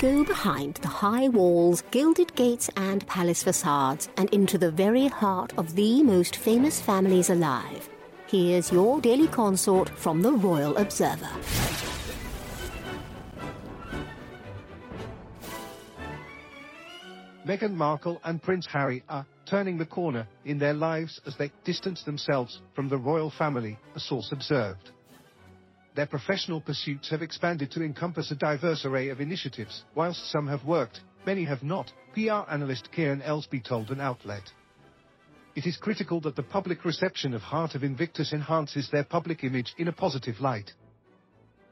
go 0.00 0.24
behind 0.24 0.76
the 0.76 0.88
high 0.88 1.28
walls, 1.28 1.82
gilded 1.90 2.34
gates, 2.34 2.70
and 2.76 3.06
palace 3.06 3.42
facades 3.42 4.08
and 4.16 4.30
into 4.30 4.56
the 4.56 4.70
very 4.70 5.08
heart 5.08 5.52
of 5.58 5.76
the 5.76 6.02
most 6.02 6.36
famous 6.36 6.80
families 6.80 7.28
alive. 7.28 7.86
Here's 8.26 8.72
your 8.72 9.02
daily 9.02 9.28
consort 9.28 9.90
from 9.90 10.22
the 10.22 10.32
Royal 10.32 10.74
Observer. 10.78 11.28
Meghan 17.46 17.74
Markle 17.74 18.20
and 18.24 18.42
Prince 18.42 18.66
Harry 18.66 19.02
are 19.08 19.26
turning 19.44 19.76
the 19.76 19.84
corner 19.84 20.26
in 20.46 20.58
their 20.58 20.74
lives 20.74 21.20
as 21.26 21.36
they 21.36 21.50
distance 21.64 22.04
themselves 22.04 22.62
from 22.74 22.88
the 22.88 22.96
royal 22.96 23.30
family, 23.30 23.78
a 23.94 24.00
source 24.00 24.30
observed. 24.32 24.92
Their 25.94 26.06
professional 26.06 26.60
pursuits 26.60 27.10
have 27.10 27.22
expanded 27.22 27.70
to 27.72 27.82
encompass 27.82 28.30
a 28.30 28.36
diverse 28.36 28.84
array 28.84 29.08
of 29.08 29.20
initiatives. 29.20 29.84
Whilst 29.94 30.30
some 30.30 30.46
have 30.46 30.64
worked, 30.64 31.00
many 31.26 31.44
have 31.44 31.62
not, 31.62 31.92
PR 32.14 32.48
analyst 32.50 32.90
Kieran 32.92 33.22
Elsby 33.22 33.64
told 33.64 33.90
an 33.90 34.00
outlet. 34.00 34.52
It 35.56 35.66
is 35.66 35.76
critical 35.76 36.20
that 36.20 36.36
the 36.36 36.44
public 36.44 36.84
reception 36.84 37.34
of 37.34 37.42
Heart 37.42 37.74
of 37.74 37.82
Invictus 37.82 38.32
enhances 38.32 38.88
their 38.88 39.04
public 39.04 39.42
image 39.42 39.74
in 39.78 39.88
a 39.88 39.92
positive 39.92 40.40
light. 40.40 40.72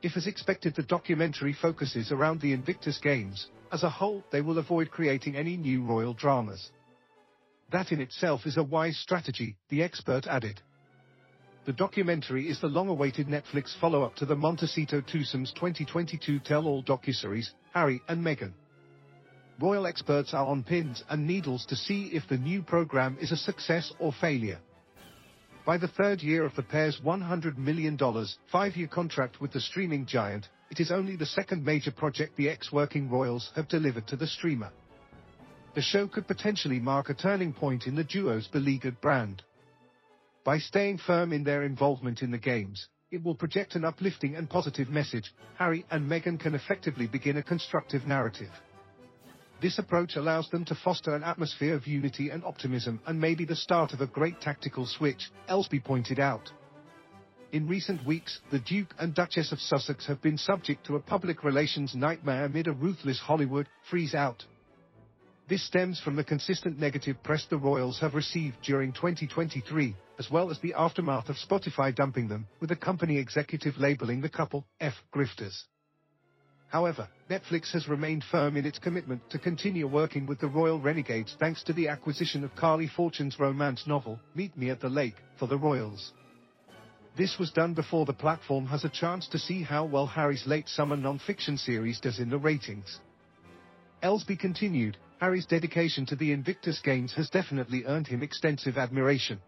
If 0.03 0.17
as 0.17 0.27
expected 0.27 0.75
the 0.75 0.83
documentary 0.83 1.53
focuses 1.53 2.11
around 2.11 2.41
the 2.41 2.53
Invictus 2.53 2.98
Games, 2.98 3.48
as 3.71 3.85
a 3.85 3.91
whole 3.91 4.25
they 4.33 4.41
will 4.41 4.59
avoid 4.59 4.91
creating 4.91 5.37
any 5.37 5.57
new 5.57 5.85
royal 5.85 6.15
dramas. 6.15 6.71
That 7.71 7.93
in 7.93 8.01
itself 8.01 8.47
is 8.47 8.57
a 8.57 8.62
wise 8.62 8.97
strategy, 8.98 9.57
the 9.69 9.83
expert 9.83 10.27
added. 10.27 10.61
The 11.69 11.75
documentary 11.75 12.49
is 12.49 12.59
the 12.63 12.67
long-awaited 12.67 13.27
Netflix 13.27 13.79
follow-up 13.79 14.17
to 14.17 14.25
the 14.25 14.35
Montecito 14.35 15.03
Twosomes 15.03 15.53
2022 15.53 16.39
tell-all 16.39 16.83
docuseries, 16.83 17.51
Harry 17.75 18.01
and 18.09 18.25
Meghan. 18.25 18.53
Royal 19.61 19.87
experts 19.87 20.33
are 20.33 20.47
on 20.47 20.62
pins 20.62 21.05
and 21.11 21.27
needles 21.27 21.67
to 21.67 21.77
see 21.77 22.07
if 22.07 22.27
the 22.27 22.39
new 22.39 22.62
program 22.62 23.19
is 23.20 23.33
a 23.33 23.37
success 23.37 23.92
or 23.98 24.15
failure. 24.19 24.59
By 25.67 25.77
the 25.77 25.89
third 25.89 26.23
year 26.23 26.47
of 26.47 26.57
the 26.57 26.62
pair's 26.62 27.03
$100 27.05 27.59
million, 27.59 27.98
five-year 28.51 28.89
contract 28.89 29.42
with 29.42 29.53
the 29.53 29.61
streaming 29.61 30.07
giant, 30.07 30.48
it 30.70 30.81
is 30.81 30.91
only 30.91 31.17
the 31.17 31.27
second 31.27 31.67
major 31.67 31.92
project 31.92 32.35
the 32.39 32.48
ex-working 32.48 33.11
royals 33.11 33.51
have 33.57 33.69
delivered 33.69 34.07
to 34.07 34.17
the 34.17 34.27
streamer. 34.27 34.70
The 35.75 35.83
show 35.83 36.09
could 36.09 36.27
potentially 36.27 36.81
mark 36.81 37.11
a 37.11 37.14
turning 37.14 37.53
point 37.53 37.87
in 37.87 37.95
the 37.95 38.05
duo's 38.05 38.47
beleaguered 38.47 39.03
brand. 39.03 39.42
By 40.49 40.61
staying 40.61 40.97
firm 40.97 41.35
in 41.35 41.45
their 41.45 41.63
involvement 41.63 42.23
in 42.23 42.31
the 42.31 42.39
games, 42.39 42.89
it 43.11 43.23
will 43.23 43.35
project 43.35 43.75
an 43.75 43.85
uplifting 43.85 44.35
and 44.35 44.49
positive 44.49 44.89
message. 44.89 45.31
Harry 45.59 45.85
and 45.91 46.11
Meghan 46.11 46.41
can 46.41 46.55
effectively 46.55 47.07
begin 47.07 47.37
a 47.37 47.43
constructive 47.43 48.07
narrative. 48.07 48.49
This 49.61 49.79
approach 49.79 50.17
allows 50.17 50.49
them 50.49 50.65
to 50.65 50.75
foster 50.75 51.15
an 51.15 51.23
atmosphere 51.23 51.75
of 51.75 51.87
unity 51.87 52.31
and 52.31 52.43
optimism 52.45 52.99
and 53.07 53.21
may 53.21 53.35
be 53.35 53.45
the 53.45 53.55
start 53.55 53.93
of 53.93 54.01
a 54.01 54.07
great 54.07 54.41
tactical 54.41 54.87
switch, 54.87 55.31
Elsby 55.51 55.85
pointed 55.85 56.19
out. 56.19 56.51
In 57.53 57.69
recent 57.69 58.07
weeks, 58.07 58.41
the 58.51 58.61
Duke 58.61 58.95
and 58.99 59.15
Duchess 59.15 59.53
of 59.53 59.61
Sussex 59.61 60.07
have 60.07 60.23
been 60.23 60.39
subject 60.39 60.87
to 60.87 60.97
a 60.97 61.01
public 61.01 61.45
relations 61.45 61.95
nightmare 61.95 62.47
amid 62.47 62.69
a 62.69 62.73
ruthless 62.73 63.21
Hollywood 63.21 63.69
freeze 63.91 64.15
out. 64.15 64.47
This 65.49 65.65
stems 65.65 65.99
from 65.99 66.15
the 66.15 66.25
consistent 66.25 66.79
negative 66.79 67.23
press 67.23 67.47
the 67.49 67.57
royals 67.57 67.99
have 68.01 68.15
received 68.15 68.61
during 68.63 68.93
2023, 68.93 69.97
as 70.19 70.31
well 70.31 70.51
as 70.51 70.59
the 70.59 70.75
aftermath 70.75 71.31
of 71.31 71.37
Spotify 71.37 71.95
dumping 71.95 72.29
them, 72.29 72.47
with 72.61 72.69
the 72.69 72.77
company 72.77 73.17
executive 73.17 73.79
labeling 73.79 74.21
the 74.21 74.29
couple 74.29 74.67
F 74.79 74.93
grifters. 75.11 75.63
However, 76.69 77.09
Netflix 77.31 77.73
has 77.73 77.89
remained 77.89 78.25
firm 78.25 78.59
in 78.59 78.67
its 78.67 78.79
commitment 78.79 79.23
to 79.31 79.39
continue 79.39 79.87
working 79.87 80.27
with 80.27 80.39
the 80.39 80.49
royal 80.49 80.81
renegades 80.81 81.35
thanks 81.41 81.63
to 81.63 81.73
the 81.73 81.89
acquisition 81.89 82.45
of 82.45 82.55
Carley 82.55 82.87
Fortune's 82.87 83.41
romance 83.41 83.87
novel, 83.87 84.21
Meet 84.35 84.55
Me 84.55 84.69
at 84.69 84.81
the 84.81 84.91
Lake, 84.91 85.17
for 85.39 85.47
the 85.47 85.57
royals. 85.57 86.13
This 87.17 87.39
was 87.39 87.51
done 87.53 87.73
before 87.73 88.05
the 88.05 88.13
platform 88.13 88.67
has 88.67 88.85
a 88.85 88.91
chance 88.91 89.27
to 89.29 89.39
see 89.39 89.63
how 89.63 89.87
well 89.87 90.07
Harry's 90.07 90.47
late 90.47 90.69
summer 90.69 90.97
non-fiction 90.97 91.57
series 91.57 92.01
does 92.01 92.19
in 92.19 92.29
the 92.29 92.39
ratings. 92.39 93.01
Elsby 94.03 94.39
continued, 94.39 94.97
Harry's 95.20 95.47
dedication 95.47 96.07
to 96.07 96.14
the 96.14 96.31
Invictus 96.31 96.81
Games 96.85 97.13
has 97.14 97.29
definitely 97.31 97.85
earned 97.85 98.07
him 98.07 98.23
extensive 98.23 98.79
admiration. 98.79 99.41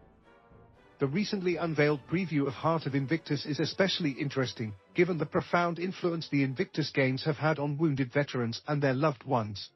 The 0.99 1.07
recently 1.07 1.55
unveiled 1.55 2.01
preview 2.11 2.45
of 2.47 2.53
Heart 2.53 2.85
of 2.85 2.93
Invictus 2.93 3.45
is 3.45 3.61
especially 3.61 4.11
interesting, 4.11 4.73
given 4.93 5.17
the 5.17 5.25
profound 5.25 5.79
influence 5.79 6.27
the 6.27 6.43
Invictus 6.43 6.91
Games 6.91 7.23
have 7.23 7.37
had 7.37 7.59
on 7.59 7.77
wounded 7.77 8.11
veterans 8.11 8.61
and 8.67 8.81
their 8.81 8.93
loved 8.93 9.23
ones. 9.23 9.69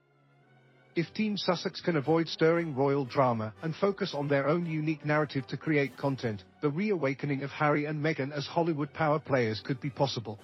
If 0.93 1.13
Team 1.13 1.37
Sussex 1.37 1.79
can 1.79 1.95
avoid 1.95 2.27
stirring 2.27 2.75
royal 2.75 3.05
drama 3.05 3.53
and 3.61 3.73
focus 3.75 4.13
on 4.13 4.27
their 4.27 4.47
own 4.47 4.65
unique 4.65 5.05
narrative 5.05 5.47
to 5.47 5.57
create 5.57 5.97
content, 5.97 6.43
the 6.61 6.69
reawakening 6.69 7.43
of 7.43 7.49
Harry 7.49 7.85
and 7.85 8.03
Meghan 8.03 8.31
as 8.33 8.45
Hollywood 8.45 8.93
power 8.93 9.19
players 9.19 9.61
could 9.65 9.79
be 9.79 9.89
possible. 9.89 10.37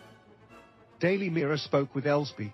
Daily 0.99 1.29
Mirror 1.29 1.57
spoke 1.57 1.93
with 1.93 2.05
Elsby, 2.05 2.53